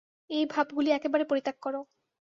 [0.29, 1.75] এই ভাবগুলি একেবারে পরিত্যাগ কর।